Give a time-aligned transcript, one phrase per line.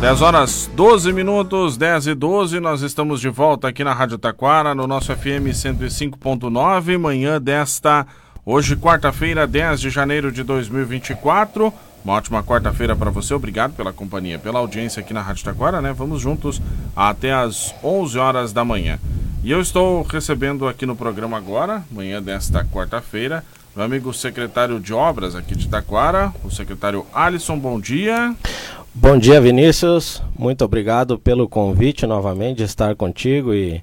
[0.00, 4.74] 10 horas 12 minutos, 10 e 12, nós estamos de volta aqui na Rádio Taquara,
[4.74, 8.06] no nosso FM 105.9, manhã desta,
[8.44, 11.70] hoje quarta-feira, 10 de janeiro de 2024.
[12.02, 15.92] Uma ótima quarta-feira para você, obrigado pela companhia, pela audiência aqui na Rádio Taquara, né?
[15.92, 16.62] Vamos juntos
[16.96, 18.98] até as 11 horas da manhã.
[19.44, 23.44] E eu estou recebendo aqui no programa agora, manhã desta quarta-feira,
[23.76, 28.34] meu amigo secretário de Obras aqui de Taquara, o secretário Alisson, bom dia.
[29.00, 30.22] Bom dia, Vinícius.
[30.38, 33.82] Muito obrigado pelo convite novamente de estar contigo e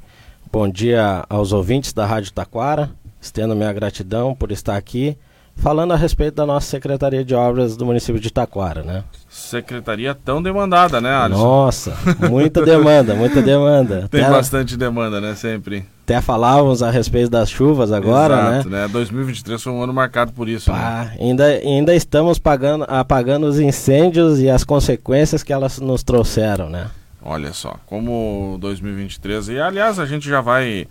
[0.52, 2.91] bom dia aos ouvintes da Rádio Taquara.
[3.20, 5.17] Estendo minha gratidão por estar aqui
[5.57, 9.03] falando a respeito da nossa Secretaria de Obras do município de Taquara, né?
[9.27, 11.43] Secretaria tão demandada, né, Alisson?
[11.43, 11.97] Nossa,
[12.30, 14.07] muita demanda, muita demanda.
[14.09, 15.85] Tem Até, bastante demanda, né, sempre.
[16.03, 18.81] Até falávamos a respeito das chuvas agora, Exato, né?
[18.83, 18.88] né?
[18.88, 20.71] 2023 foi um ano marcado por isso?
[20.71, 21.17] Pá, né?
[21.20, 26.88] Ainda, ainda estamos pagando, apagando os incêndios e as consequências que elas nos trouxeram, né?
[27.21, 30.88] Olha só, como 2023, e aliás a gente já vai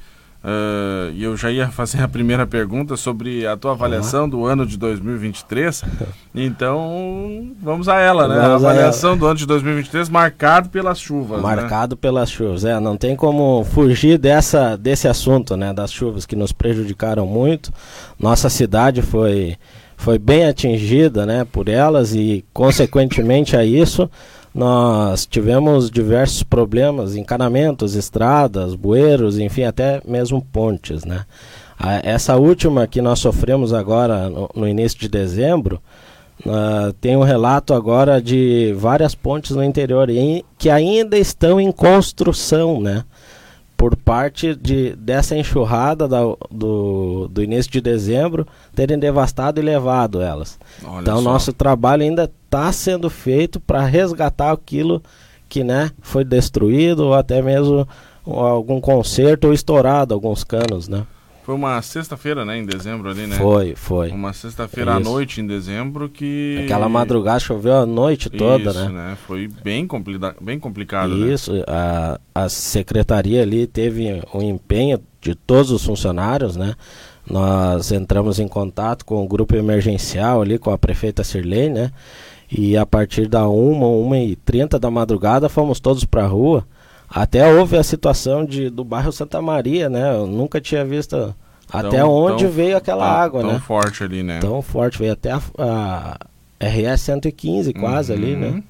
[0.46, 4.64] Uh, e eu já ia fazer a primeira pergunta sobre a tua avaliação do ano
[4.64, 5.82] de 2023.
[6.38, 8.34] Então, vamos a ela, né?
[8.34, 11.38] Vamos a avaliação a do ano de 2023 marcado pelas chuvas.
[11.38, 11.42] Né?
[11.42, 11.98] Marcado né?
[11.98, 12.78] pelas chuvas, é.
[12.78, 15.72] Não tem como fugir dessa, desse assunto, né?
[15.72, 17.72] Das chuvas que nos prejudicaram muito.
[18.20, 19.56] Nossa cidade foi,
[19.96, 21.46] foi bem atingida, né?
[21.50, 24.10] Por elas e, consequentemente a isso
[24.56, 31.26] nós tivemos diversos problemas, encanamentos, estradas, bueiros, enfim, até mesmo pontes, né?
[32.02, 35.78] Essa última que nós sofremos agora no, início de dezembro,
[36.46, 40.08] uh, tem um relato agora de várias pontes no interior
[40.56, 43.04] que ainda estão em construção, né?
[43.76, 50.22] Por parte de, dessa enxurrada da, do, do início de dezembro terem devastado e levado
[50.22, 50.58] elas.
[50.82, 51.22] Olha então, só.
[51.22, 55.02] nosso trabalho ainda está sendo feito para resgatar aquilo
[55.48, 57.86] que né, foi destruído ou até mesmo
[58.24, 61.04] algum conserto ou estourado alguns canos, né?
[61.46, 63.36] Foi uma sexta-feira, né, em dezembro ali, né?
[63.36, 64.10] Foi, foi.
[64.10, 66.58] Uma sexta-feira à noite em dezembro que...
[66.64, 68.88] Aquela madrugada choveu a noite toda, Isso, né?
[68.88, 69.18] né?
[69.28, 71.32] Foi bem, compli bem complicado, né?
[71.32, 71.62] Isso, né?
[71.68, 76.74] a, a secretaria ali teve um empenho de todos os funcionários, né?
[77.30, 81.92] Nós entramos em contato com o grupo emergencial ali, com a prefeita Sirlene, né?
[82.50, 86.66] E a partir da 1, 1 e 30 da madrugada fomos todos para a rua
[87.08, 90.14] até houve a situação de, do bairro Santa Maria, né?
[90.14, 91.34] Eu nunca tinha visto
[91.72, 93.58] até onde tão, veio aquela tão, água, tão né?
[93.58, 94.38] Tão forte ali, né?
[94.40, 96.18] Tão forte, veio até a, a
[96.60, 98.18] RS 115 quase uhum.
[98.18, 98.48] ali, né?
[98.48, 98.62] Uhum.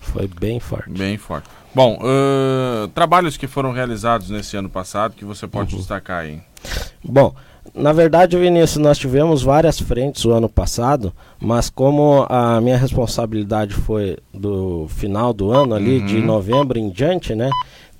[0.00, 0.90] Foi bem forte.
[0.90, 1.48] Bem forte.
[1.74, 5.78] Bom, uh, trabalhos que foram realizados nesse ano passado que você pode uhum.
[5.78, 6.40] destacar aí.
[7.02, 7.34] Bom,
[7.74, 13.74] na verdade, Vinícius, nós tivemos várias frentes o ano passado, mas como a minha responsabilidade
[13.74, 16.06] foi do final do ano ali, uhum.
[16.06, 17.48] de novembro em diante, né?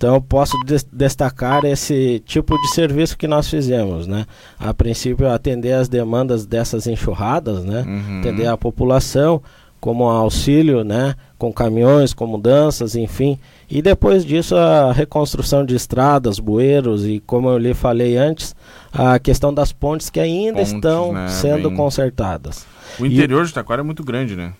[0.02, 4.26] Então eu posso des destacar esse tipo de serviço que nós fizemos, né?
[4.58, 7.84] A princípio atender as demandas dessas enxurradas, né?
[7.86, 8.18] Uhum.
[8.18, 9.40] Atender a população
[9.80, 11.14] como auxílio, né?
[11.38, 13.38] Com caminhões, com mudanças, enfim.
[13.70, 18.56] E depois disso a reconstrução de estradas, bueiros e como eu lhe falei antes,
[18.92, 21.28] a questão das pontes que ainda pontes, estão né?
[21.28, 21.76] sendo Bem...
[21.76, 22.66] consertadas.
[22.98, 23.46] O interior e...
[23.46, 24.52] de Taquara é muito grande, né?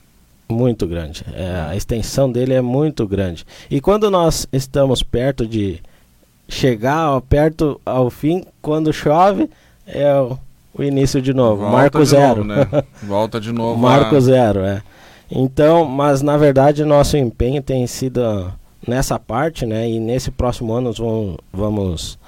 [0.52, 1.24] Muito grande.
[1.32, 3.44] É, a extensão dele é muito grande.
[3.70, 5.80] E quando nós estamos perto de
[6.48, 9.48] chegar perto ao fim, quando chove,
[9.86, 10.38] é o,
[10.74, 11.62] o início de novo.
[11.62, 12.44] Volta Marco de zero.
[12.44, 12.84] Novo, né?
[13.02, 13.78] Volta de novo.
[13.80, 14.20] Marco a...
[14.20, 14.82] zero, é.
[15.30, 18.52] Então, mas na verdade nosso empenho tem sido
[18.86, 19.88] nessa parte, né?
[19.88, 22.18] E nesse próximo ano vamos, vamos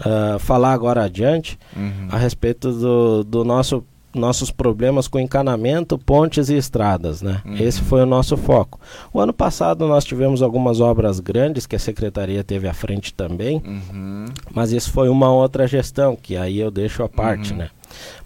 [0.00, 2.08] uh, falar agora adiante uhum.
[2.10, 3.82] a respeito do, do nosso
[4.14, 7.40] nossos problemas com encanamento, pontes e estradas, né?
[7.44, 7.56] Uhum.
[7.56, 8.78] Esse foi o nosso foco.
[9.12, 13.62] O ano passado nós tivemos algumas obras grandes que a secretaria teve à frente também,
[13.64, 14.26] uhum.
[14.52, 17.58] mas isso foi uma outra gestão que aí eu deixo à parte, uhum.
[17.58, 17.70] né?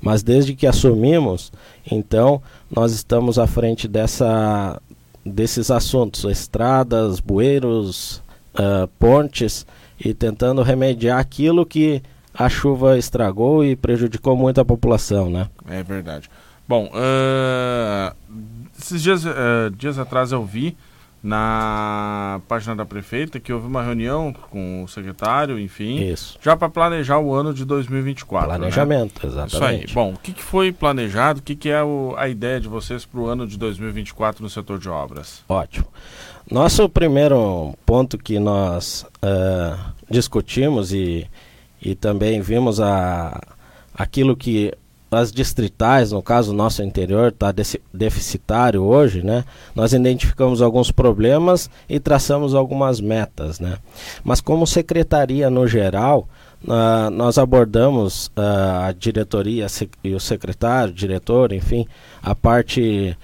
[0.01, 1.53] Mas desde que assumimos,
[1.91, 4.81] então nós estamos à frente dessa
[5.25, 8.23] desses assuntos, estradas, bueiros,
[8.55, 9.67] uh, pontes
[9.99, 12.00] e tentando remediar aquilo que
[12.38, 15.49] a chuva estragou e prejudicou muito a população, né?
[15.69, 16.29] É verdade.
[16.69, 18.15] Bom, uh,
[18.79, 20.77] esses dias, uh, dias atrás eu vi
[21.23, 26.38] na página da prefeita que houve uma reunião com o secretário, enfim, Isso.
[26.41, 28.49] já para planejar o ano de 2024.
[28.49, 28.59] Né?
[28.59, 29.32] Planejamento, né?
[29.32, 29.55] exatamente.
[29.55, 29.94] Isso aí.
[29.94, 31.41] Bom, o que, que foi planejado?
[31.41, 34.49] O que, que é o, a ideia de vocês para o ano de 2024 no
[34.49, 35.43] setor de obras?
[35.49, 35.87] Ótimo.
[36.49, 39.77] Nosso primeiro ponto que nós uh,
[40.09, 41.27] discutimos e
[41.87, 43.41] e também vimos a,
[43.94, 44.73] aquilo que
[45.09, 47.55] as distritais, no caso nosso interior está
[47.94, 49.44] deficitário hoje, né?
[49.73, 53.79] Nós identificamos alguns problemas e traçamos algumas metas, né?
[54.25, 56.29] Mas como secretaria no geral,
[56.65, 59.69] uh, nós abordamos uh, a diretoria
[60.03, 61.87] e o secretário, diretor, enfim,
[62.21, 63.17] a parte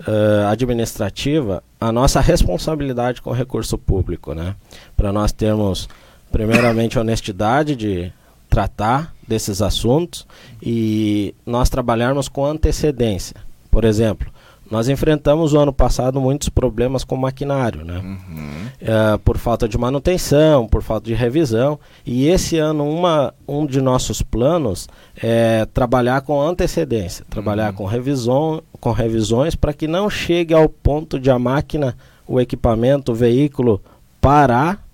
[0.00, 4.56] uh, administrativa, a nossa responsabilidade com o recurso público, né?
[4.96, 5.88] Para nós termos
[6.30, 8.12] primeiramente honestidade de
[8.48, 10.26] tratar desses assuntos
[10.62, 13.36] e nós trabalharmos com antecedência.
[13.70, 14.30] Por exemplo,
[14.70, 17.98] nós enfrentamos o ano passado muitos problemas com maquinário, né?
[17.98, 18.66] Uhum.
[18.80, 21.78] É, por falta de manutenção, por falta de revisão.
[22.04, 24.88] E esse ano uma, um de nossos planos
[25.22, 27.76] é trabalhar com antecedência, trabalhar uhum.
[27.76, 31.96] com, revisão, com revisões para que não chegue ao ponto de a máquina,
[32.26, 33.80] o equipamento, o veículo
[34.20, 34.87] parar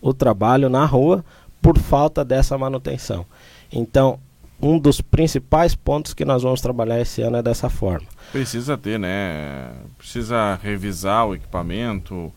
[0.00, 1.24] o trabalho na rua
[1.60, 3.26] por falta dessa manutenção.
[3.72, 4.18] Então,
[4.60, 8.06] um dos principais pontos que nós vamos trabalhar esse ano é dessa forma.
[8.32, 9.70] Precisa ter, né?
[9.98, 12.32] Precisa revisar o equipamento,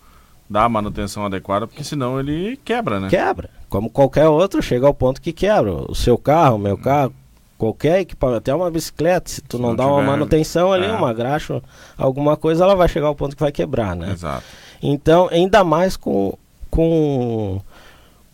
[0.50, 3.10] dar a manutenção adequada, porque senão ele quebra, né?
[3.10, 3.50] Quebra.
[3.70, 5.72] Como qualquer outro, chega ao ponto que quebra.
[5.72, 6.82] O seu carro, o meu hum.
[6.82, 7.14] carro,
[7.58, 10.92] qualquer equipamento, até uma bicicleta, se tu se não, não, dá uma manutenção ali, é.
[10.92, 11.62] uma graxa,
[11.98, 14.12] alguma coisa, ela vai chegar ao ponto que vai quebrar, né?
[14.12, 14.44] Exato.
[14.82, 16.38] Então, ainda mais com,
[16.80, 17.60] com,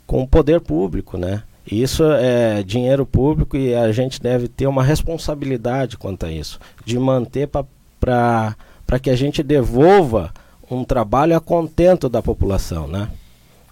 [0.06, 1.42] com o poder público, né?
[1.66, 7.00] Isso é dinheiro público e a gente deve ter uma responsabilidade quanto a isso, de
[7.00, 8.56] manter para
[9.02, 10.32] que a gente devolva
[10.70, 13.10] um trabalho a contento da população, né?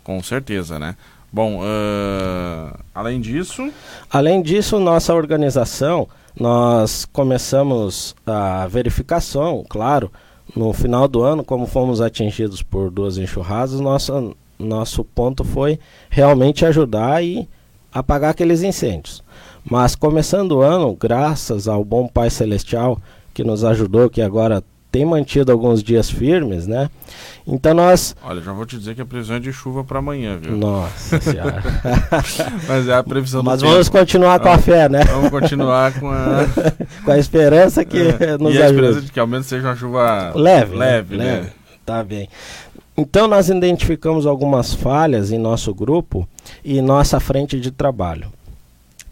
[0.03, 0.95] Com certeza, né?
[1.31, 3.71] Bom, uh, além disso...
[4.09, 10.11] Além disso, nossa organização, nós começamos a verificação, claro,
[10.55, 15.79] no final do ano, como fomos atingidos por duas enxurradas, nosso, nosso ponto foi
[16.09, 17.47] realmente ajudar e
[17.91, 19.23] apagar aqueles incêndios.
[19.63, 22.99] Mas começando o ano, graças ao bom Pai Celestial
[23.33, 24.63] que nos ajudou, que agora
[24.93, 26.87] tem mantido alguns dias firmes, né?
[27.47, 28.15] Então nós.
[28.23, 30.55] Olha, já vou te dizer que a previsão é de chuva para amanhã, viu?
[30.55, 31.63] Nossa senhora.
[32.69, 33.97] Mas é a previsão Mas vamos tempo.
[33.97, 35.03] continuar com a fé, né?
[35.05, 36.45] Vamos continuar com a.
[37.03, 38.37] com a esperança que é.
[38.37, 40.75] nos e a esperança de que ao menos seja uma chuva leve.
[40.75, 41.25] Leve, né?
[41.25, 41.49] leve.
[41.83, 42.29] Tá bem.
[42.95, 46.27] Então nós identificamos algumas falhas em nosso grupo
[46.63, 48.31] e nossa frente de trabalho.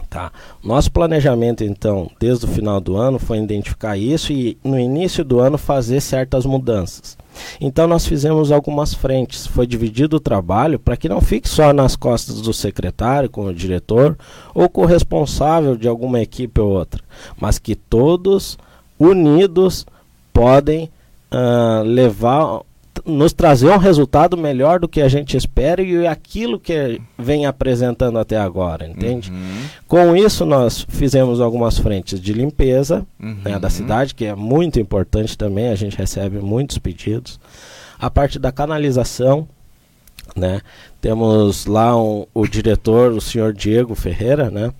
[0.10, 0.30] Tá.
[0.62, 5.40] Nosso planejamento, então, desde o final do ano, foi identificar isso e no início do
[5.40, 7.18] ano fazer certas mudanças.
[7.62, 9.48] Então nós fizemos algumas frentes.
[9.48, 13.54] Foi dividido o trabalho para que não fique só nas costas do secretário, com o
[13.54, 14.18] diretor,
[14.54, 17.02] ou com o responsável de alguma equipe ou outra,
[17.40, 18.58] mas que todos
[19.00, 19.86] unidos
[20.34, 20.90] podem
[21.32, 22.62] uh, levar
[23.06, 28.20] nos trazer um resultado melhor do que a gente espera e aquilo que vem apresentando
[28.20, 29.32] até agora, entende?
[29.32, 29.64] Uhum.
[29.88, 33.38] Com isso, nós fizemos algumas frentes de limpeza uhum.
[33.44, 37.40] né, da cidade, que é muito importante também, a gente recebe muitos pedidos.
[38.00, 39.48] A parte da canalização,
[40.36, 40.62] né?
[41.00, 44.72] Temos lá um, o diretor, o senhor Diego Ferreira, né?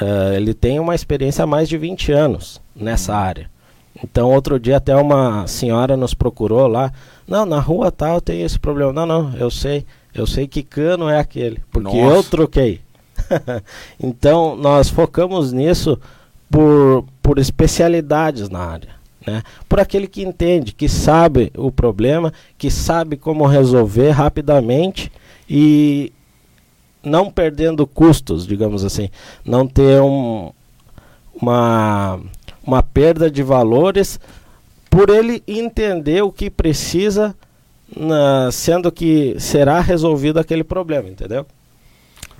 [0.00, 3.18] Uh, ele tem uma experiência há mais de 20 anos nessa uhum.
[3.18, 3.55] área.
[4.02, 6.92] Então, outro dia até uma senhora nos procurou lá.
[7.26, 8.92] Não, na rua tal tem esse problema.
[8.92, 9.84] Não, não, eu sei.
[10.14, 11.60] Eu sei que cano é aquele.
[11.70, 12.16] Porque Nossa.
[12.16, 12.80] eu troquei.
[14.00, 15.98] então, nós focamos nisso
[16.50, 18.96] por, por especialidades na área.
[19.26, 19.42] Né?
[19.68, 25.10] Por aquele que entende, que sabe o problema, que sabe como resolver rapidamente
[25.48, 26.12] e
[27.02, 29.08] não perdendo custos, digamos assim.
[29.44, 30.52] Não ter um,
[31.40, 32.20] uma
[32.66, 34.18] uma perda de valores
[34.90, 37.34] por ele entender o que precisa,
[37.94, 41.46] na, sendo que será resolvido aquele problema, entendeu?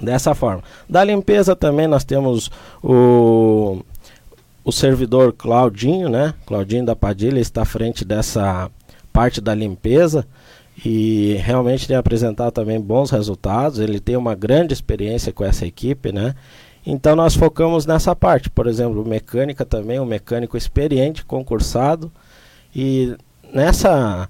[0.01, 0.63] Dessa forma.
[0.89, 2.51] Da limpeza também nós temos
[2.83, 3.79] o,
[4.65, 6.35] o servidor Claudinho, né?
[6.45, 8.71] Claudinho da Padilha está à frente dessa
[9.13, 10.27] parte da limpeza
[10.85, 13.79] e realmente tem apresentado também bons resultados.
[13.79, 16.35] Ele tem uma grande experiência com essa equipe, né?
[16.87, 22.13] Então nós focamos nessa parte, por exemplo, mecânica também, um mecânico experiente, concursado,
[22.75, 23.17] e
[23.53, 24.29] nessa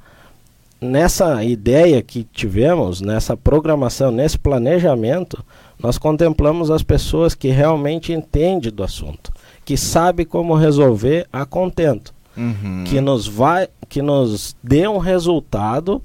[0.80, 5.42] nessa ideia que tivemos, nessa programação, nesse planejamento,
[5.78, 9.32] nós contemplamos as pessoas que realmente entendem do assunto,
[9.64, 12.84] que sabe como resolver a contento, uhum.
[12.86, 16.00] que nos vai, que nos dê um resultado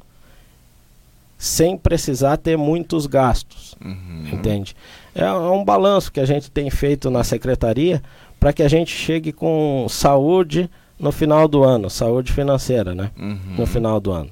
[1.37, 4.29] sem precisar ter muitos gastos, uhum.
[4.31, 4.75] entende?
[5.15, 8.01] É, é um balanço que a gente tem feito na secretaria
[8.39, 13.11] para que a gente chegue com saúde no final do ano, saúde financeira, né?
[13.17, 13.55] Uhum.
[13.57, 14.29] No final do ano.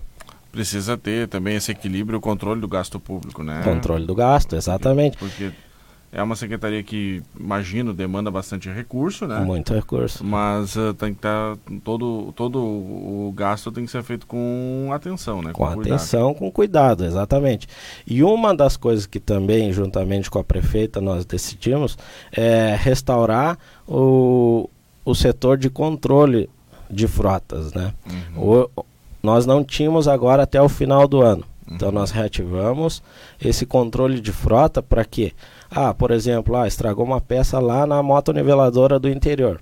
[0.51, 3.61] Precisa ter também esse equilíbrio, o controle do gasto público, né?
[3.63, 5.17] Controle do gasto, exatamente.
[5.17, 5.68] Porque, porque
[6.11, 9.39] é uma secretaria que, imagino, demanda bastante recurso, né?
[9.41, 10.23] Muito recurso.
[10.23, 14.89] Mas uh, tem que estar tá, todo, todo o gasto tem que ser feito com
[14.91, 15.51] atenção, né?
[15.51, 17.67] Com, com atenção, com cuidado, exatamente.
[18.07, 21.95] E uma das coisas que também, juntamente com a prefeita, nós decidimos
[22.31, 24.67] é restaurar o,
[25.05, 26.49] o setor de controle
[26.89, 27.93] de frotas, né?
[28.35, 28.65] Uhum.
[28.75, 28.85] O,
[29.21, 31.43] nós não tínhamos agora até o final do ano.
[31.71, 33.03] Então nós reativamos
[33.39, 35.33] esse controle de frota para quê?
[35.69, 39.61] Ah, por exemplo, ah, estragou uma peça lá na moto niveladora do interior.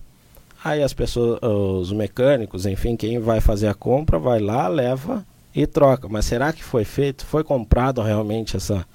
[0.64, 5.66] Aí as pessoas, os mecânicos, enfim, quem vai fazer a compra vai lá, leva e
[5.68, 6.08] troca.
[6.10, 7.26] Mas será que foi feito?
[7.26, 8.86] Foi comprado realmente essa,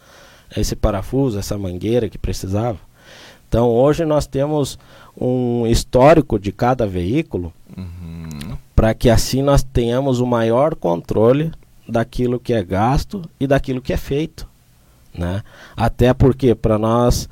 [0.57, 2.79] esse parafuso, essa mangueira que precisava?
[3.49, 4.79] Então hoje nós temos
[5.19, 8.57] um histórico de cada veículo uhum.
[8.75, 11.53] para que assim nós tenhamos o maior controle
[11.87, 14.49] daquilo que é gasto e daquilo que é feito.
[15.17, 15.43] Né?
[15.77, 17.29] Até porque para nós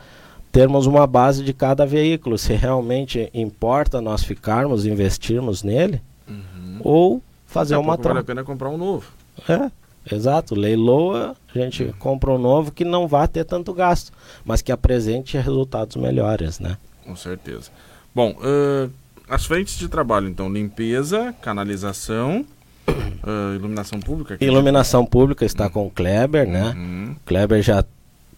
[0.53, 6.81] termos uma base de cada veículo, se realmente importa nós ficarmos, investirmos nele, uhum.
[6.83, 8.15] ou fazer uma troca.
[8.15, 9.07] Vale a pena comprar um novo.
[9.49, 9.71] É,
[10.15, 10.55] exato.
[10.55, 11.93] Leiloa, a gente uhum.
[11.99, 14.13] compra um novo que não vá ter tanto gasto,
[14.45, 16.77] mas que apresente resultados melhores, né?
[17.05, 17.71] Com certeza.
[18.15, 18.91] Bom, uh,
[19.29, 22.45] as frentes de trabalho, então, limpeza, canalização,
[22.89, 24.37] Uh, iluminação pública?
[24.41, 25.71] Iluminação pública está uhum.
[25.71, 26.75] com o Kleber, né?
[26.77, 27.17] Uhum.
[27.27, 27.85] Kleber já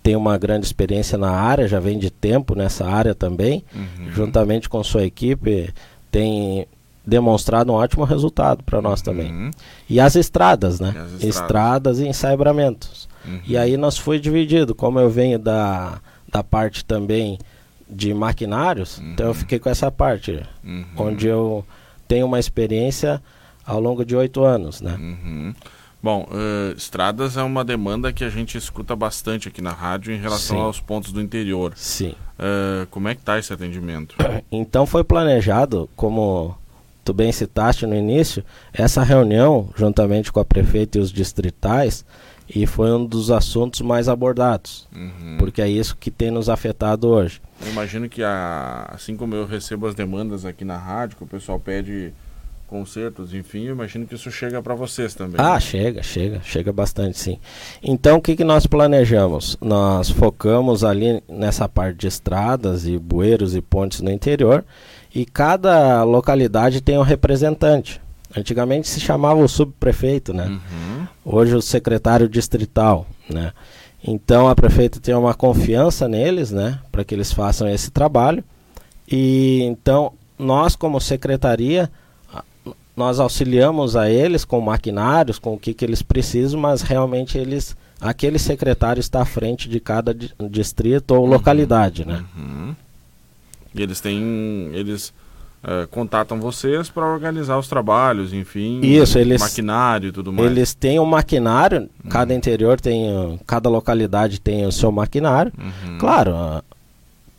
[0.02, 3.64] tem uma grande experiência na área, já vem de tempo nessa área também.
[3.74, 4.10] Uhum.
[4.12, 5.72] Juntamente com sua equipe,
[6.10, 6.66] tem
[7.06, 9.30] demonstrado um ótimo resultado para nós também.
[9.30, 9.50] Uhum.
[9.88, 10.88] E as estradas, né?
[10.88, 11.24] As estradas.
[11.24, 12.00] estradas.
[12.00, 13.08] e ensabramentos.
[13.24, 13.40] Uhum.
[13.46, 17.38] E aí nós foi dividido, como eu venho da, da parte também
[17.88, 20.42] de maquinários, então eu fiquei com essa parte,
[20.96, 21.62] onde eu
[22.08, 23.20] tenho uma experiência
[23.64, 24.96] ao longo de oito anos, né?
[24.98, 25.54] Uhum.
[26.02, 30.18] Bom, uh, estradas é uma demanda que a gente escuta bastante aqui na rádio em
[30.18, 30.62] relação Sim.
[30.62, 31.72] aos pontos do interior.
[31.76, 32.14] Sim.
[32.38, 34.16] Uh, como é que está esse atendimento?
[34.50, 36.56] Então foi planejado, como
[37.04, 42.04] tu bem citaste no início, essa reunião juntamente com a prefeita e os distritais
[42.54, 45.36] e foi um dos assuntos mais abordados, uhum.
[45.38, 47.40] porque é isso que tem nos afetado hoje.
[47.64, 51.26] Eu imagino que a, assim como eu recebo as demandas aqui na rádio, que o
[51.26, 52.12] pessoal pede
[52.72, 55.36] concertos, enfim, eu imagino que isso chega para vocês também.
[55.38, 55.60] Ah, né?
[55.60, 57.38] chega, chega, chega bastante sim.
[57.82, 59.58] Então, o que, que nós planejamos?
[59.60, 64.64] Nós focamos ali nessa parte de estradas e bueiros e pontes no interior
[65.14, 68.00] e cada localidade tem um representante.
[68.34, 70.46] Antigamente se chamava o subprefeito, né?
[70.46, 71.06] Uhum.
[71.24, 73.52] Hoje o secretário distrital, né?
[74.02, 78.42] Então a prefeita tem uma confiança neles, né, para que eles façam esse trabalho.
[79.06, 81.90] E então nós como secretaria
[82.96, 87.76] nós auxiliamos a eles com maquinários, com o que, que eles precisam, mas realmente eles
[88.00, 92.24] aquele secretário está à frente de cada di distrito ou uhum, localidade, né?
[92.36, 92.74] Uhum.
[93.74, 95.14] E eles têm, eles
[95.62, 100.50] é, contatam vocês para organizar os trabalhos, enfim, isso, eles, maquinário e tudo mais.
[100.50, 102.10] Eles têm um maquinário, uhum.
[102.10, 105.52] cada interior tem, cada localidade tem o seu maquinário.
[105.56, 105.98] Uhum.
[105.98, 106.34] Claro,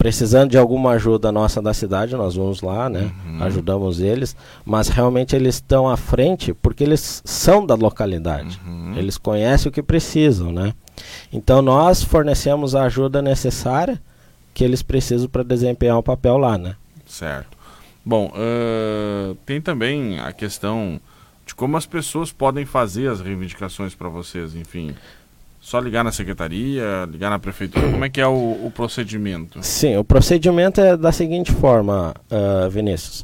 [0.04, 3.10] precisando de alguma ajuda nossa da cidade, nós vamos lá, né?
[3.26, 3.42] Uhum.
[3.42, 8.60] Ajudamos eles, mas realmente eles estão à frente porque eles são da localidade.
[8.68, 8.96] Uhum.
[8.98, 10.74] Eles conhecem o que precisam, né?
[11.32, 13.98] Então nós fornecemos a ajuda necessária
[14.54, 16.76] que eles precisam para desempenhar o papel lá, né?
[17.06, 17.58] Certo.
[18.04, 21.00] Bom, uh, tem também a questão
[21.46, 24.94] de como as pessoas podem fazer as reivindicações para vocês, enfim.
[25.64, 27.90] Só ligar na secretaria, ligar na prefeitura?
[27.90, 29.60] Como é que é o, o procedimento?
[29.62, 33.24] Sim, o procedimento é da seguinte forma, uh, Vinícius.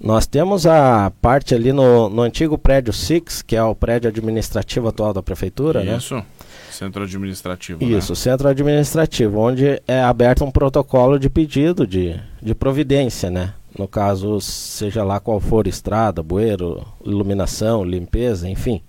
[0.00, 4.88] Nós temos a parte ali no, no antigo prédio Six, que é o prédio administrativo
[4.88, 6.16] atual da prefeitura, Isso.
[6.16, 6.24] né?
[6.26, 6.26] Isso.
[6.72, 7.86] Centro administrativo.
[7.86, 7.92] Né?
[7.92, 8.16] Isso, né?
[8.16, 13.54] centro administrativo, onde é aberto um protocolo de pedido de, de providência, né?
[13.78, 18.82] No caso, seja lá qual for estrada, bueiro, iluminação, limpeza, enfim.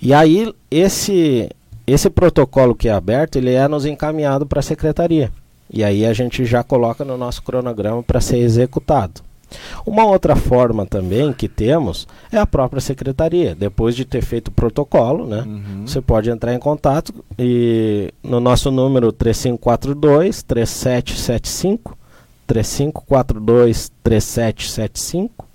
[0.00, 1.50] E aí, esse
[1.92, 5.32] esse protocolo que é aberto, ele é nos encaminhado para a secretaria.
[5.72, 9.22] E aí a gente já coloca no nosso cronograma para ser executado.
[9.84, 13.54] Uma outra forma também que temos é a própria secretaria.
[13.54, 15.86] Depois de ter feito o protocolo, né, uhum.
[15.86, 21.98] você pode entrar em contato e no nosso número 3542 3775
[22.46, 25.46] 3542 3775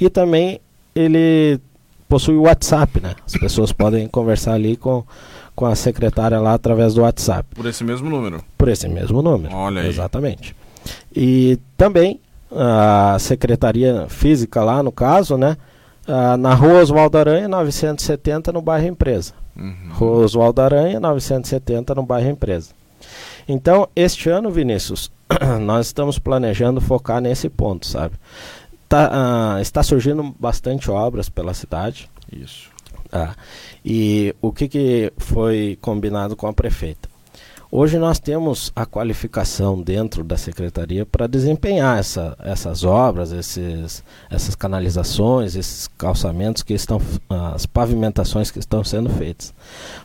[0.00, 0.60] e também
[0.94, 1.60] ele
[2.08, 3.14] possui o WhatsApp, né?
[3.24, 5.04] As pessoas podem conversar ali com
[5.60, 7.54] com a secretária lá através do WhatsApp.
[7.54, 8.42] Por esse mesmo número?
[8.56, 9.54] Por esse mesmo número.
[9.54, 9.88] Olha aí.
[9.88, 10.56] Exatamente.
[11.14, 12.18] E também
[12.50, 15.58] a secretaria física lá, no caso, né?
[16.38, 19.34] na rua Oswaldo Aranha, 970, no bairro Empresa.
[19.54, 19.90] Uhum.
[19.92, 22.70] Rua Oswaldo Aranha, 970, no bairro Empresa.
[23.46, 25.12] Então, este ano, Vinícius,
[25.60, 28.14] nós estamos planejando focar nesse ponto, sabe?
[28.88, 29.10] Tá,
[29.58, 32.08] uh, está surgindo bastante obras pela cidade.
[32.32, 32.70] Isso.
[33.12, 33.34] Ah,
[33.84, 37.08] e o que, que foi combinado com a prefeita?
[37.72, 44.56] Hoje nós temos a qualificação dentro da secretaria para desempenhar essa, essas obras, esses, essas
[44.56, 47.00] canalizações, esses calçamentos que estão,
[47.54, 49.54] as pavimentações que estão sendo feitas.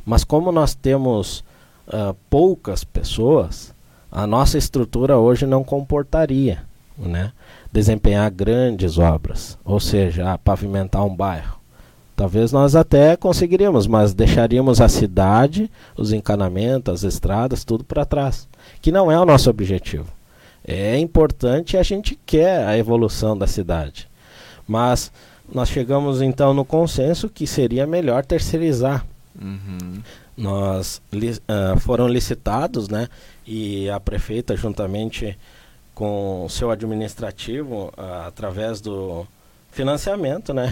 [0.05, 1.43] Mas como nós temos
[1.88, 3.74] uh, poucas pessoas,
[4.12, 6.62] a nossa estrutura hoje não comportaria,
[6.95, 7.31] né?
[7.71, 11.54] Desempenhar grandes obras, ou seja, pavimentar um bairro.
[12.15, 18.48] Talvez nós até conseguiríamos, mas deixaríamos a cidade, os encanamentos, as estradas, tudo para trás,
[18.81, 20.07] que não é o nosso objetivo.
[20.65, 24.07] É importante e a gente quer a evolução da cidade.
[24.67, 25.12] Mas
[25.53, 29.05] nós chegamos então no consenso que seria melhor terceirizar.
[29.39, 30.01] Uhum.
[30.38, 33.07] Nós uh, foram licitados, né?
[33.45, 35.38] E a prefeita, juntamente
[35.93, 39.27] com o seu administrativo, uh, através do
[39.72, 40.72] financiamento, né?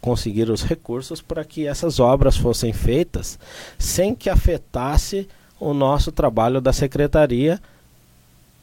[0.00, 3.38] Conseguir os recursos para que essas obras fossem feitas
[3.78, 7.60] sem que afetasse o nosso trabalho da secretaria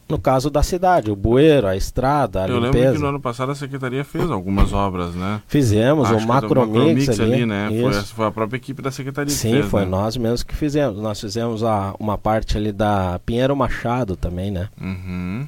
[0.08, 2.78] no caso da cidade, o bueiro, a estrada, a Eu limpeza.
[2.78, 5.42] lembro que no ano passado a secretaria fez algumas obras, né?
[5.48, 7.70] Fizemos Acho o Macromix, Macromix ali, ali, né?
[7.82, 9.88] Foi, foi, a própria equipe da secretaria Sim, que fez, foi né?
[9.88, 11.00] nós mesmos que fizemos.
[11.00, 14.70] Nós fizemos a, uma parte ali da Pinheiro Machado também, né?
[14.80, 15.48] Uhum.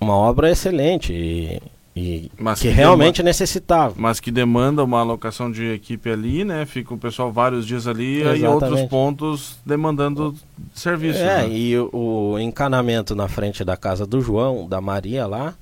[0.00, 1.62] Uma obra excelente e
[1.96, 3.94] e mas que, que realmente necessitava.
[3.96, 6.66] Mas que demanda uma alocação de equipe ali, né?
[6.66, 8.42] Fica o pessoal vários dias ali Exatamente.
[8.42, 10.34] e outros pontos demandando
[10.74, 11.20] serviço.
[11.20, 11.48] É, né?
[11.50, 15.54] e o, o, encanamento na frente da casa do João, da Maria lá,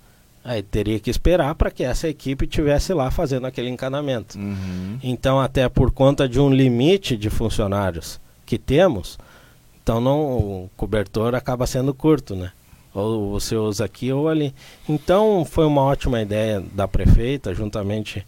[0.43, 4.39] aí teria que esperar para que essa equipe tivesse lá fazendo aquele encanamento.
[4.39, 4.99] Uhum.
[5.03, 9.19] Então, até por conta de um limite de funcionários que temos,
[9.83, 12.53] então não, o cobertor acaba sendo curto, né?
[12.95, 14.55] Ou você usa aqui ou ali.
[14.89, 18.25] Então foi uma ótima ideia da prefeita, juntamente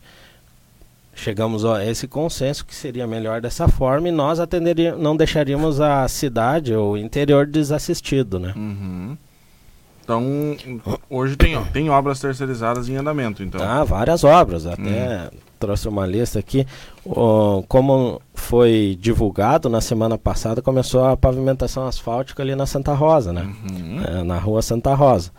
[1.14, 6.06] chegamos a esse consenso que seria melhor dessa forma e nós atenderíamos, não deixaríamos a
[6.08, 8.52] cidade ou o interior desassistido, né?
[8.56, 9.16] Uhum.
[10.02, 10.56] Então,
[11.08, 13.62] hoje tem, tem obras terceirizadas em andamento, então.
[13.62, 15.38] Ah, várias obras, até hum.
[15.64, 16.66] Trouxe uma lista aqui.
[17.68, 23.42] como foi divulgado na semana passada, começou a pavimentação asfáltica ali na Santa Rosa, né?
[23.70, 24.02] Uhum.
[24.04, 25.30] É, na rua Santa Rosa.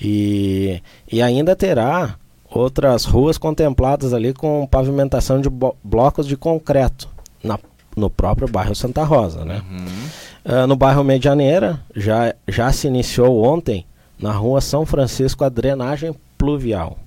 [0.00, 2.16] E, e ainda terá
[2.50, 5.50] outras ruas contempladas ali com pavimentação de
[5.84, 7.08] blocos de concreto
[7.44, 7.58] na,
[7.94, 9.62] no próprio bairro Santa Rosa, né?
[9.70, 10.62] Uhum.
[10.62, 13.84] Uh, no bairro Medianeira já, já se iniciou ontem
[14.18, 16.98] na rua São Francisco a drenagem pluvial.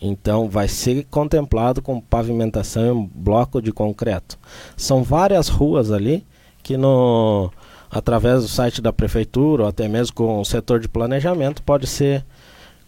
[0.00, 4.38] Então vai ser contemplado com pavimentação em bloco de concreto.
[4.76, 6.26] São várias ruas ali
[6.62, 7.50] que no
[7.90, 12.24] através do site da prefeitura ou até mesmo com o setor de planejamento pode ser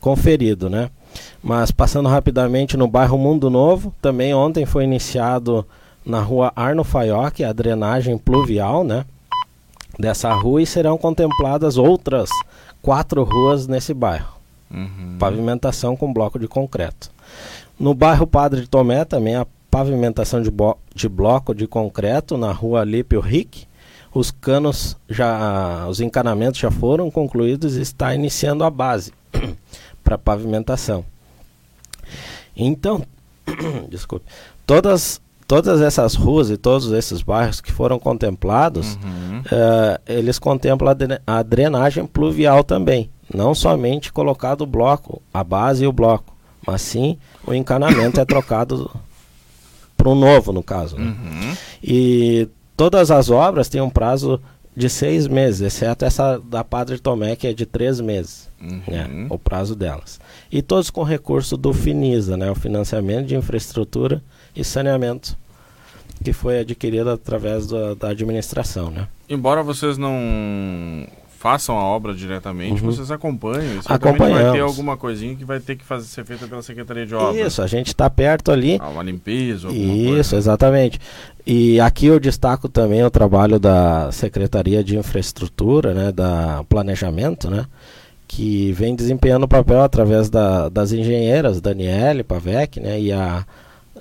[0.01, 0.91] conferido, né?
[1.43, 5.67] Mas passando rapidamente no bairro Mundo Novo, também ontem foi iniciado
[6.05, 9.05] na rua Arno Faioc a drenagem pluvial, né?
[9.99, 12.31] Dessa rua e serão contempladas outras
[12.81, 14.42] quatro ruas nesse bairro.
[14.73, 15.17] Uhum.
[15.19, 17.11] Pavimentação com bloco de concreto.
[17.79, 20.51] No bairro Padre Tomé também a pavimentação de,
[20.95, 23.67] de bloco de concreto na rua Lípio Rick.
[24.15, 29.13] Os canos já, os encanamentos já foram concluídos e está iniciando a base
[30.05, 31.05] para pavimentação.
[32.55, 33.03] Então,
[33.89, 34.27] desculpe,
[34.67, 35.21] todas
[35.53, 39.41] todas essas ruas e todos esses bairros que foram contemplados, uhum.
[39.41, 43.11] uh, eles contemplam a drenagem pluvial também.
[43.35, 46.35] Não somente colocado o bloco, a base e o bloco,
[46.67, 48.91] mas sim o encanamento é trocado
[49.97, 50.97] para um novo, no caso.
[50.97, 51.05] Né?
[51.05, 51.57] Uhum.
[51.83, 54.41] E todas as obras têm um prazo
[54.75, 58.83] de seis meses, exceto essa da Padre Tomé, que é de três meses, uhum.
[58.89, 60.19] né, o prazo delas.
[60.51, 64.23] E todos com recurso do FINISA, né, o Financiamento de Infraestrutura
[64.57, 65.37] e Saneamento
[66.23, 69.09] que foi adquirida através da, da administração, né?
[69.29, 71.07] Embora vocês não
[71.43, 72.93] façam a obra diretamente, uhum.
[72.93, 73.81] vocês acompanham.
[73.87, 74.43] Acompanhamos.
[74.45, 77.49] vai ter alguma coisinha que vai ter que fazer, ser feita pela Secretaria de Obras.
[77.49, 78.79] Isso, a gente está perto ali.
[78.81, 80.37] Ah, uma limpeza, Isso, coisa.
[80.37, 81.01] exatamente.
[81.45, 87.67] E aqui eu destaco também o trabalho da Secretaria de Infraestrutura, né, da Planejamento, né,
[88.29, 93.45] que vem desempenhando o papel através da, das engenheiras Daniele Pavec, né, e a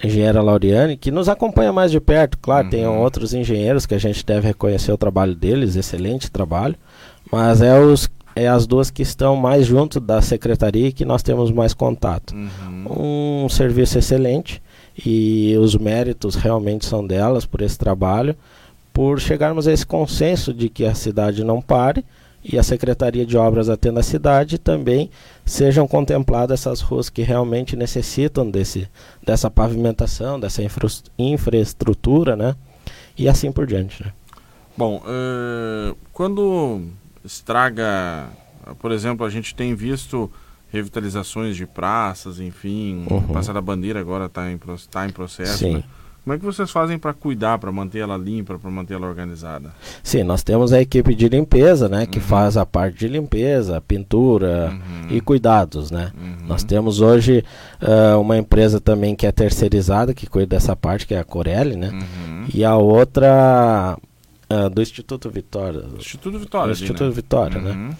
[0.03, 2.37] engenheira Lauriane, que nos acompanha mais de perto.
[2.39, 2.69] Claro, uhum.
[2.69, 6.75] tem outros engenheiros que a gente deve reconhecer o trabalho deles, excelente trabalho,
[7.31, 11.23] mas é, os, é as duas que estão mais junto da secretaria e que nós
[11.23, 12.35] temos mais contato.
[12.35, 13.43] Uhum.
[13.45, 14.61] Um serviço excelente
[15.05, 18.35] e os méritos realmente são delas por esse trabalho,
[18.93, 22.03] por chegarmos a esse consenso de que a cidade não pare
[22.43, 25.09] e a Secretaria de Obras atenda a cidade também
[25.45, 28.87] sejam contempladas essas ruas que realmente necessitam desse,
[29.23, 32.55] dessa pavimentação, dessa infra, infraestrutura, né?
[33.17, 34.11] E assim por diante, né?
[34.75, 36.81] Bom, uh, quando
[37.23, 38.29] estraga,
[38.79, 40.31] por exemplo, a gente tem visto
[40.71, 43.21] revitalizações de praças, enfim, uhum.
[43.23, 45.57] Praça da Bandeira agora está em, tá em processo.
[45.57, 45.75] Sim.
[45.75, 45.83] Né?
[46.23, 49.73] Como é que vocês fazem para cuidar, para manter ela limpa, para manter ela organizada?
[50.03, 52.23] Sim, nós temos a equipe de limpeza, né, que uhum.
[52.23, 55.07] faz a parte de limpeza, pintura uhum.
[55.09, 56.11] e cuidados, né.
[56.15, 56.47] Uhum.
[56.47, 57.43] Nós temos hoje
[57.81, 61.75] uh, uma empresa também que é terceirizada, que cuida dessa parte, que é a Corelli,
[61.75, 62.45] né, uhum.
[62.53, 63.97] e a outra
[64.51, 65.85] uh, do Instituto Vitória.
[65.97, 66.71] Instituto Vitória.
[66.71, 67.11] Instituto né?
[67.11, 67.71] Vitória, né.
[67.71, 67.95] Uhum.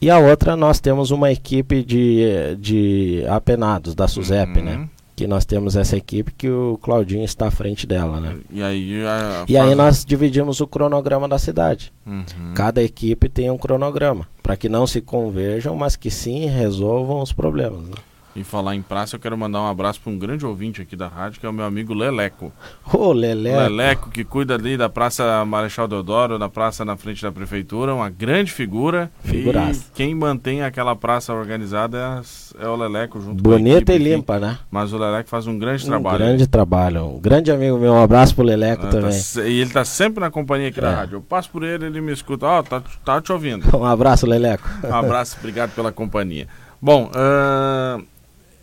[0.00, 5.26] E a outra nós temos uma equipe de, de apenados da SUSEP, né uhum que
[5.26, 8.36] nós temos essa equipe que o Claudinho está à frente dela, né?
[8.50, 11.92] E aí, a e aí nós dividimos o cronograma da cidade.
[12.06, 12.24] Uhum.
[12.54, 17.32] Cada equipe tem um cronograma, para que não se converjam, mas que sim resolvam os
[17.32, 17.82] problemas.
[17.82, 17.94] Né?
[18.34, 21.06] E falar em praça, eu quero mandar um abraço para um grande ouvinte aqui da
[21.06, 22.50] rádio, que é o meu amigo Leleco.
[22.92, 23.58] Ô, oh, Leleco.
[23.58, 28.08] Leleco, que cuida ali da Praça Marechal Deodoro, da praça na frente da prefeitura, uma
[28.08, 29.10] grande figura.
[29.22, 29.84] Figuraça.
[29.92, 32.22] E quem mantém aquela praça organizada
[32.58, 34.58] é, é o Leleco junto Bonita e limpa, né?
[34.70, 36.16] Mas o Leleco faz um grande um trabalho.
[36.16, 37.04] Um grande trabalho.
[37.04, 39.20] Um grande amigo meu, um abraço pro Leleco ah, tá também.
[39.20, 40.82] Tá, e ele tá sempre na companhia aqui é.
[40.82, 41.16] da rádio.
[41.16, 42.46] Eu passo por ele, ele me escuta.
[42.46, 43.62] Ó, oh, tá, tá te ouvindo.
[43.82, 44.68] Um abraço, Leleco.
[44.84, 46.46] Um abraço, obrigado pela companhia.
[46.80, 48.04] Bom, uh,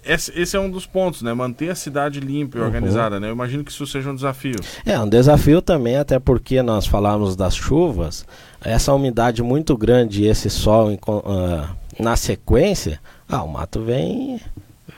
[0.04, 1.34] esse, é um dos pontos, né?
[1.34, 2.68] Manter a cidade limpa e uhum.
[2.68, 3.28] organizada, né?
[3.28, 4.56] Eu imagino que isso seja um desafio.
[4.86, 8.26] É, um desafio também, até porque nós falamos das chuvas,
[8.62, 11.68] essa umidade muito grande e esse sol uh,
[12.00, 14.40] na sequência, ah, o mato vem,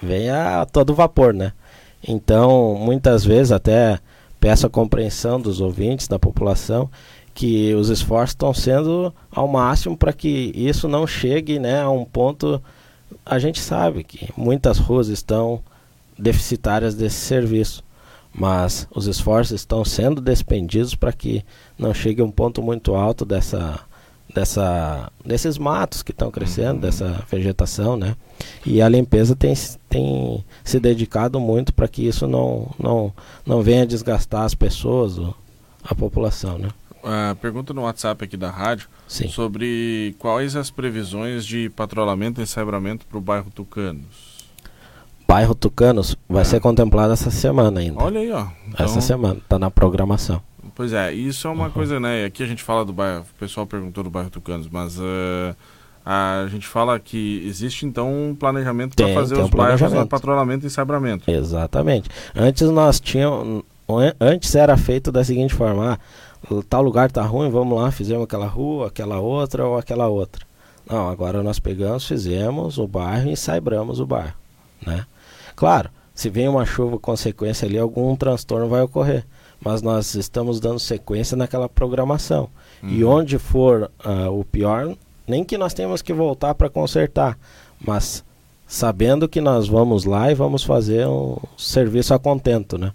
[0.02, 1.52] vem a todo vapor, né?
[2.08, 4.00] Então, muitas vezes, até
[4.40, 6.90] peço a compreensão dos ouvintes, da população,
[7.34, 12.04] que os esforços estão sendo ao máximo para que isso não chegue né, a um
[12.04, 12.62] ponto
[13.26, 15.62] a gente sabe que muitas ruas estão
[16.18, 17.84] deficitárias desse serviço,
[18.34, 21.44] mas os esforços estão sendo despendidos para que
[21.78, 23.80] não chegue a um ponto muito alto dessa,
[24.34, 26.80] dessa, desses matos que estão crescendo, uhum.
[26.80, 28.16] dessa vegetação, né?
[28.66, 29.54] E a limpeza tem,
[29.90, 33.14] tem se dedicado muito para que isso não, não,
[33.46, 35.18] não venha desgastar as pessoas,
[35.84, 36.70] a população, né?
[37.04, 39.28] Uh, pergunta no WhatsApp aqui da rádio Sim.
[39.28, 44.32] sobre quais as previsões de patrulhamento e ensabramento para o bairro Tucanos.
[45.28, 46.46] Bairro Tucanos vai é.
[46.46, 48.02] ser contemplado essa semana ainda.
[48.02, 48.48] Olha aí, ó.
[48.68, 48.86] Então...
[48.86, 50.42] Essa semana, está na programação.
[50.76, 51.72] Pois é, isso é uma uhum.
[51.72, 52.26] coisa, né?
[52.26, 55.56] Aqui a gente fala do bairro, o pessoal perguntou do bairro Tucanos, mas uh,
[56.06, 60.66] a gente fala que existe então um planejamento para fazer os um bairros no patrulhamento
[60.66, 61.30] e ensabramento.
[61.30, 62.10] Exatamente.
[62.36, 63.64] Antes nós tínhamos,
[64.20, 66.00] antes era feito da seguinte forma, ah,
[66.68, 70.46] tal lugar tá ruim, vamos lá, fizemos aquela rua, aquela outra ou aquela outra.
[70.90, 74.34] Não, agora nós pegamos, fizemos o bairro e saibramos o bairro,
[74.86, 75.06] né?
[75.56, 79.26] Claro, se vem uma chuva consequência ali, algum transtorno vai ocorrer,
[79.64, 82.50] mas nós estamos dando sequência naquela programação.
[82.82, 82.90] Uhum.
[82.90, 84.96] E onde for uh, o pior,
[85.28, 87.38] nem que nós tenhamos que voltar para consertar,
[87.80, 88.24] mas
[88.68, 92.92] sabendo que nós vamos lá e vamos fazer um serviço a contento, né?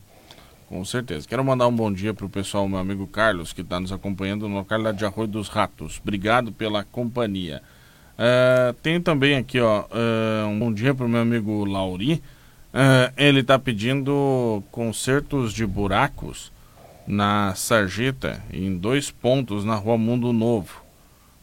[0.68, 1.28] Com certeza.
[1.28, 4.48] Quero mandar um bom dia para o pessoal, meu amigo Carlos, que está nos acompanhando
[4.48, 6.00] no localidade de Arroio dos Ratos.
[6.02, 7.62] Obrigado pela companhia.
[8.18, 12.14] Uh, tenho também aqui ó, uh, um bom dia para o meu amigo Lauri.
[12.14, 16.50] Uh, ele está pedindo consertos de buracos
[17.06, 20.82] na Sarjeta, em dois pontos na rua Mundo Novo.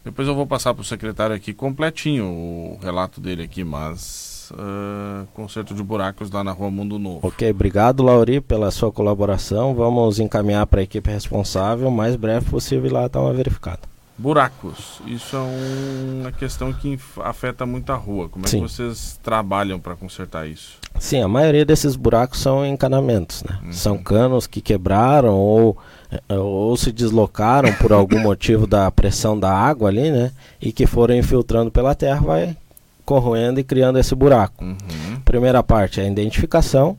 [0.04, 5.26] Depois eu vou passar para o secretário aqui completinho o relato dele aqui, mas uh,
[5.34, 7.26] conserto de buracos lá na rua Mundo Novo.
[7.26, 9.74] Ok, obrigado Lauri pela sua colaboração.
[9.74, 13.94] Vamos encaminhar para a equipe responsável o mais breve possível lá dar uma verificada.
[14.16, 18.28] Buracos, isso é uma questão que afeta muito a rua.
[18.28, 18.62] Como é Sim.
[18.62, 20.78] que vocês trabalham para consertar isso?
[21.00, 23.58] Sim, a maioria desses buracos são encanamentos, né?
[23.64, 23.72] Uhum.
[23.72, 25.76] São canos que quebraram ou,
[26.12, 30.30] eh, ou se deslocaram por algum motivo da pressão da água ali, né?
[30.60, 32.56] E que foram infiltrando pela terra, vai
[33.04, 34.64] corroendo e criando esse buraco.
[34.64, 35.20] Uhum.
[35.24, 36.96] Primeira parte é a identificação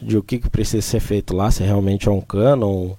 [0.00, 2.98] de o que, que precisa ser feito lá, se realmente é um cano, ou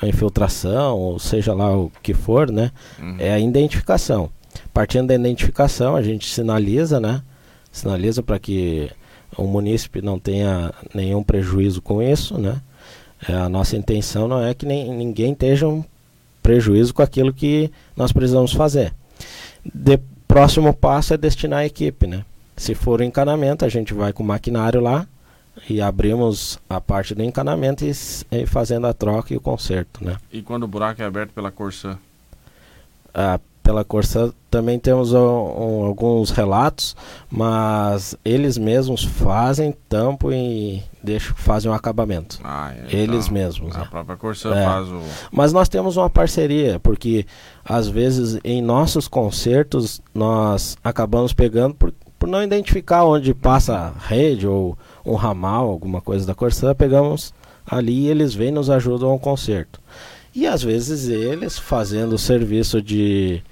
[0.00, 2.70] a infiltração, ou seja lá o que for, né?
[2.98, 3.16] Uhum.
[3.18, 4.30] É a identificação.
[4.72, 7.22] Partindo da identificação, a gente sinaliza, né?
[7.70, 8.90] Sinaliza para que
[9.36, 12.60] o munícipe não tenha nenhum prejuízo com isso, né?
[13.28, 15.84] É, a nossa intenção não é que nem, ninguém esteja um
[16.42, 18.94] prejuízo com aquilo que nós precisamos fazer.
[19.74, 22.24] Depois Próximo passo é destinar a equipe, né?
[22.56, 25.04] Se for o encanamento, a gente vai com o maquinário lá,
[25.68, 27.90] e abrimos a parte do encanamento e,
[28.30, 30.18] e, fazendo a troca e o conserto, né?
[30.32, 31.98] E quando o buraco é aberto pela Corsã?
[33.12, 36.96] Ah, pela Corsã também temos um, um, alguns relatos,
[37.30, 42.40] mas eles mesmos fazem tampo e deixam, fazem um acabamento.
[42.42, 43.76] Ah, é, eles então, mesmos.
[43.76, 43.84] A é.
[43.84, 44.64] própria Corsã é.
[44.64, 45.00] faz o...
[45.30, 47.26] Mas nós temos uma parceria, porque
[47.64, 54.06] às vezes em nossos concertos nós acabamos pegando por, por não identificar onde passa a
[54.08, 57.32] rede ou um ramal, alguma coisa da Corsã, pegamos
[57.64, 59.80] ali e eles vêm e nos ajudam ao conserto.
[60.34, 63.42] E às vezes eles, fazendo o serviço de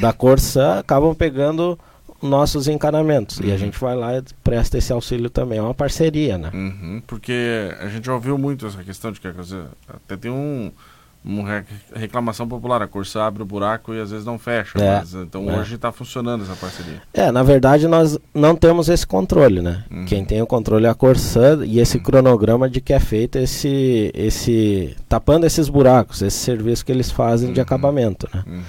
[0.00, 1.78] da Corsã, acabam pegando
[2.20, 3.38] nossos encanamentos.
[3.38, 3.46] Uhum.
[3.46, 3.58] E a uhum.
[3.58, 5.58] gente vai lá e presta esse auxílio também.
[5.58, 6.50] É uma parceria, né?
[6.52, 10.72] Uhum, porque a gente já ouviu muito essa questão de que até tem um
[11.26, 12.80] uma reclamação popular.
[12.80, 14.78] A Corsa abre o buraco e às vezes não fecha.
[14.78, 15.58] É, mas, então é.
[15.58, 17.02] hoje está funcionando essa parceria.
[17.12, 19.84] É, na verdade nós não temos esse controle, né?
[19.90, 20.04] Uhum.
[20.04, 22.02] Quem tem o controle é a Corsa e esse uhum.
[22.04, 27.48] cronograma de que é feito esse, esse tapando esses buracos, esse serviço que eles fazem
[27.48, 27.54] uhum.
[27.54, 28.44] de acabamento, né?
[28.46, 28.62] Uhum.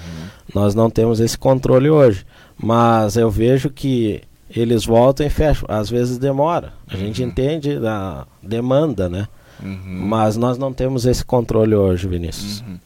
[0.54, 5.66] Nós não temos esse controle hoje, mas eu vejo que eles voltam e fecham.
[5.68, 6.72] Às vezes demora.
[6.88, 7.28] A gente uhum.
[7.28, 9.28] entende da demanda, né?
[9.62, 10.06] Uhum.
[10.06, 12.60] Mas nós não temos esse controle hoje, Vinícius.
[12.60, 12.78] Uhum.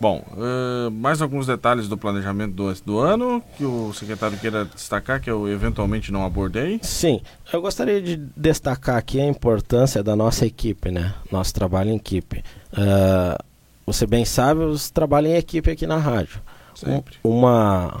[0.00, 5.20] Bom, uh, mais alguns detalhes do planejamento do, do ano que o secretário queira destacar,
[5.20, 6.80] que eu eventualmente não abordei?
[6.82, 7.20] Sim,
[7.52, 11.12] eu gostaria de destacar aqui a importância da nossa equipe, né?
[11.30, 12.42] Nosso trabalho em equipe.
[12.72, 13.44] Uh,
[13.84, 16.40] você bem sabe, os trabalhos em equipe aqui na rádio.
[16.74, 17.16] Sempre.
[17.22, 18.00] Um, uma,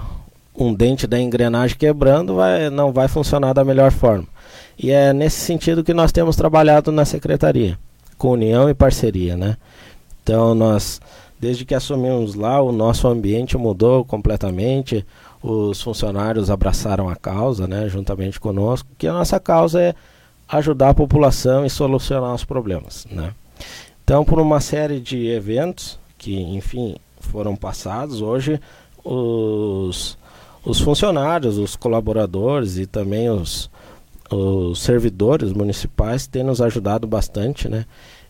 [0.56, 4.26] um dente da engrenagem quebrando vai, não vai funcionar da melhor forma.
[4.78, 7.78] E é nesse sentido que nós temos trabalhado na secretaria
[8.20, 9.56] com união e parceria, né?
[10.22, 11.00] Então nós,
[11.40, 15.06] desde que assumimos lá, o nosso ambiente mudou completamente.
[15.42, 19.94] Os funcionários abraçaram a causa, né, juntamente conosco, que a nossa causa é
[20.46, 23.32] ajudar a população e solucionar os problemas, né?
[24.04, 28.60] Então, por uma série de eventos que, enfim, foram passados, hoje
[29.02, 30.18] os,
[30.62, 33.70] os funcionários, os colaboradores e também os,
[34.30, 37.84] os servidores municipais têm nos ajudado bastante, né?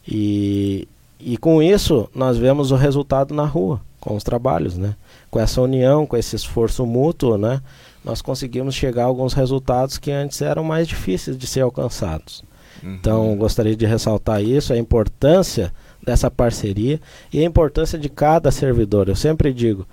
[0.09, 4.97] E, e com isso nós vemos o resultado na rua, com os trabalhos, né?
[5.31, 7.61] Com essa união, com esse esforço mútuo, né?
[8.03, 12.43] Nós conseguimos chegar a alguns resultados que antes eram mais difíceis de ser alcançados.
[12.83, 12.95] Uhum.
[12.95, 15.71] Então, gostaria de ressaltar isso, a importância
[16.03, 16.99] dessa parceria
[17.31, 19.11] e a importância de cada servidor.
[19.11, 19.87] Eu sempre digo,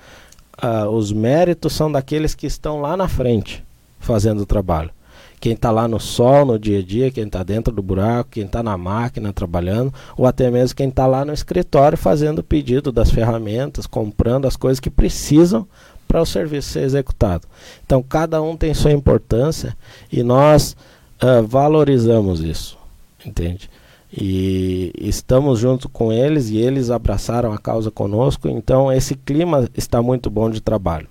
[0.64, 3.62] uh, os méritos são daqueles que estão lá na frente
[4.00, 4.92] fazendo o trabalho
[5.40, 8.46] quem está lá no sol, no dia a dia, quem está dentro do buraco, quem
[8.46, 12.92] está na máquina trabalhando, ou até mesmo quem está lá no escritório fazendo o pedido
[12.92, 15.68] das ferramentas, comprando as coisas que precisam
[16.08, 17.48] para o serviço ser executado.
[17.86, 19.78] Então, cada um tem sua importância
[20.12, 20.76] e nós
[21.22, 22.78] uh, valorizamos isso,
[23.26, 23.70] entende?
[24.12, 30.02] E estamos junto com eles e eles abraçaram a causa conosco, então esse clima está
[30.02, 31.08] muito bom de trabalho.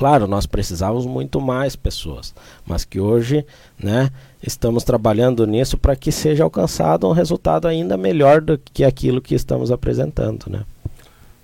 [0.00, 2.34] Claro, nós precisávamos muito mais pessoas,
[2.66, 3.44] mas que hoje,
[3.78, 4.08] né,
[4.42, 9.34] estamos trabalhando nisso para que seja alcançado um resultado ainda melhor do que aquilo que
[9.34, 10.64] estamos apresentando, né?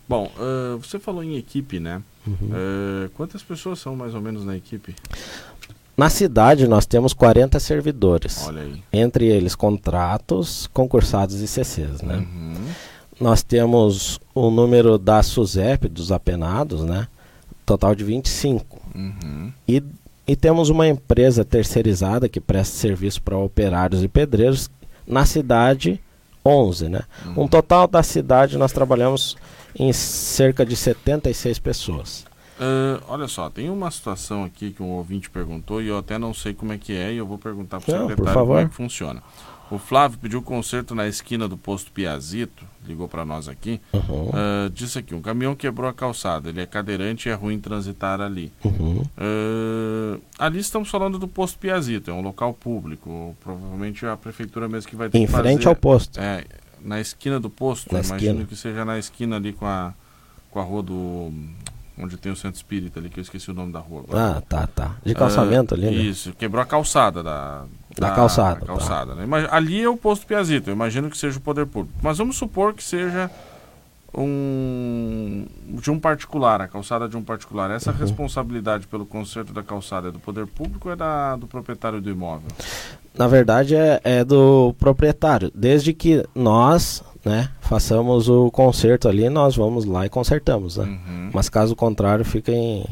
[0.09, 2.01] Bom, uh, você falou em equipe, né?
[2.27, 2.33] Uhum.
[2.33, 4.95] Uh, quantas pessoas são mais ou menos na equipe?
[5.95, 8.49] Na cidade nós temos 40 servidores.
[8.49, 8.83] Olha aí.
[8.91, 12.17] Entre eles contratos, concursados e CCs, né?
[12.17, 12.55] Uhum.
[13.21, 17.07] Nós temos o número da SUSEP, dos apenados, né?
[17.67, 18.81] Total de 25.
[18.95, 19.53] Uhum.
[19.69, 19.83] E,
[20.27, 24.71] e temos uma empresa terceirizada que presta serviço para operários e pedreiros
[25.07, 26.01] na cidade
[26.45, 27.01] 11, né?
[27.27, 27.43] Uhum.
[27.43, 29.37] Um total da cidade nós trabalhamos
[29.75, 32.25] em cerca de 76 pessoas.
[32.59, 36.33] Uh, olha só, tem uma situação aqui que um ouvinte perguntou e eu até não
[36.33, 38.75] sei como é que é e eu vou perguntar para o secretário como é que
[38.75, 39.23] funciona.
[39.71, 43.81] O Flávio pediu conserto na esquina do posto Piazito, ligou para nós aqui.
[43.93, 44.29] Uhum.
[44.29, 48.21] Uh, disse aqui: um caminhão quebrou a calçada, ele é cadeirante e é ruim transitar
[48.21, 48.53] ali.
[48.65, 49.03] Uhum.
[49.19, 53.37] Uh, ali estamos falando do posto Piazito, é um local público.
[53.41, 56.21] Provavelmente a prefeitura mesmo que vai ter em que frente fazer, ao posto.
[56.21, 56.45] É,
[56.81, 58.47] na esquina do posto, na imagino esquina.
[58.47, 59.93] que seja na esquina ali com a,
[60.51, 61.33] com a rua do
[61.99, 64.39] onde tem o centro espírita ali, que eu esqueci o nome da rua agora.
[64.39, 64.97] Ah, tá, tá.
[65.05, 65.93] De calçamento uh, ali, né?
[65.93, 67.65] Isso, quebrou a calçada da,
[67.99, 68.61] da, da calçada.
[68.61, 69.27] Da calçada tá.
[69.27, 69.49] né?
[69.51, 71.99] Ali é o posto Piazito, eu imagino que seja o poder público.
[72.03, 73.31] Mas vamos supor que seja
[74.17, 77.71] um de um particular, a calçada de um particular.
[77.71, 77.99] Essa uhum.
[77.99, 82.11] responsabilidade pelo conserto da calçada é do poder público ou é da, do proprietário do
[82.11, 82.49] imóvel?
[83.15, 89.57] Na verdade é, é do proprietário, desde que nós né, façamos o conserto ali, nós
[89.57, 90.85] vamos lá e consertamos, né?
[90.85, 91.31] Uhum.
[91.33, 92.87] Mas caso contrário, fica, em,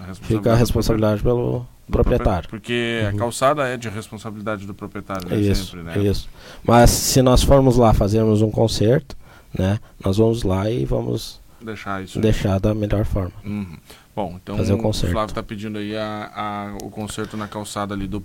[0.00, 2.48] a fica a responsabilidade pelo, proprietário.
[2.48, 3.08] Porque uhum.
[3.08, 5.36] a calçada é de responsabilidade do proprietário, né?
[5.36, 5.98] Isso, Sempre, né?
[5.98, 6.28] isso.
[6.64, 9.16] Mas se nós formos lá fazermos um concerto,
[9.56, 9.78] né?
[10.04, 13.32] Nós vamos lá e vamos deixar isso deixar da melhor forma.
[13.44, 13.76] Uhum.
[14.14, 17.94] Bom, então fazer o, o Flávio está pedindo aí a, a, o concerto na calçada
[17.94, 18.24] ali do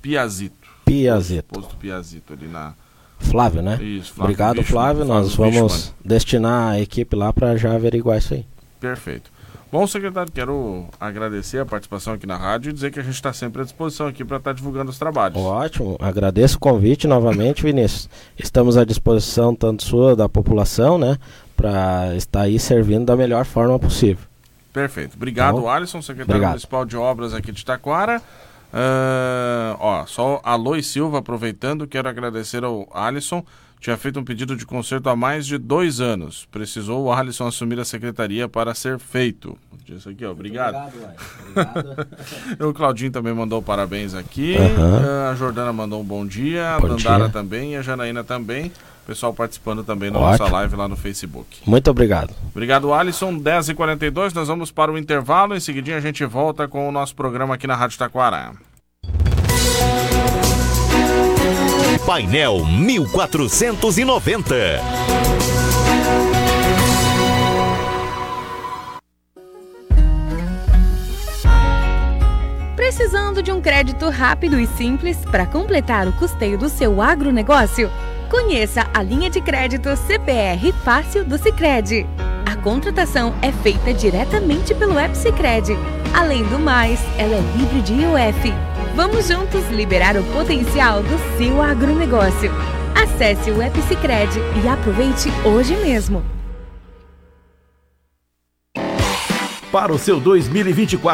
[0.00, 0.70] Piazito.
[0.86, 1.52] Piazito.
[1.52, 2.72] Posto Piazito ali na
[3.18, 3.78] Flávio, né?
[3.82, 5.04] Isso, Flávio Obrigado, Flávio.
[5.04, 8.46] Nós vamos destinar a equipe lá para já averiguar isso aí.
[8.80, 9.36] Perfeito.
[9.70, 13.32] Bom, secretário, quero agradecer a participação aqui na rádio e dizer que a gente está
[13.32, 15.36] sempre à disposição aqui para estar tá divulgando os trabalhos.
[15.36, 18.08] Ótimo, agradeço o convite novamente, Vinícius.
[18.38, 21.18] Estamos à disposição, tanto sua, da população, né,
[21.56, 24.24] para estar aí servindo da melhor forma possível.
[24.72, 25.16] Perfeito.
[25.16, 26.50] Obrigado, Bom, Alisson, secretário obrigado.
[26.52, 28.22] municipal de obras aqui de Taquara.
[28.72, 33.44] Uh, ó, só a Lois Silva aproveitando, quero agradecer ao Alisson.
[33.78, 36.48] Tinha feito um pedido de conserto há mais de dois anos.
[36.50, 39.56] Precisou o Alisson assumir a secretaria para ser feito.
[39.88, 40.32] Isso aqui, ó.
[40.32, 40.74] Obrigado.
[40.74, 42.06] obrigado, obrigado.
[42.68, 44.56] o Claudinho também mandou parabéns aqui.
[44.58, 45.30] Uhum.
[45.30, 46.76] A Jordana mandou um bom dia.
[46.80, 47.32] Bom a Dandara dia.
[47.32, 47.74] também.
[47.74, 48.72] E a Janaína também.
[49.06, 50.44] Pessoal participando também na Ótimo.
[50.44, 51.60] nossa live lá no Facebook.
[51.64, 52.34] Muito obrigado.
[52.50, 53.38] Obrigado, Alisson.
[53.38, 55.54] 10h42, nós vamos para o intervalo.
[55.54, 58.52] Em seguidinho a gente volta com o nosso programa aqui na Rádio Taquara.
[62.04, 64.54] Painel 1490.
[72.74, 77.90] Precisando de um crédito rápido e simples para completar o custeio do seu agronegócio?
[78.28, 82.04] Conheça a linha de crédito CPR Fácil do Sicredi.
[82.44, 85.72] A contratação é feita diretamente pelo Epsicred.
[86.12, 88.52] Além do mais, ela é livre de IOF.
[88.96, 92.50] Vamos juntos liberar o potencial do seu agronegócio.
[93.00, 96.24] Acesse o Epsicred e aproveite hoje mesmo.
[99.70, 101.08] Para o seu 2024